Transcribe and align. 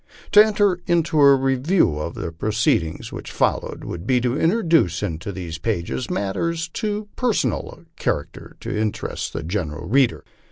To 0.31 0.43
enter 0.43 0.79
into 0.87 1.21
a 1.21 1.35
review 1.35 1.99
of 1.99 2.15
the 2.15 2.31
proceed 2.31 2.81
ings 2.81 3.11
which 3.11 3.29
followed, 3.31 3.83
would 3.83 4.07
be 4.07 4.19
to 4.21 4.35
introduce 4.35 5.03
into 5.03 5.31
these 5.31 5.59
pages 5.59 6.09
matters 6.09 6.65
of 6.65 6.73
too 6.73 7.07
per 7.15 7.33
sonal 7.33 7.83
a 7.83 7.85
character 8.01 8.55
to 8.61 8.75
interest 8.75 9.31
the 9.33 9.43
general 9.43 9.87
reader. 9.87 10.23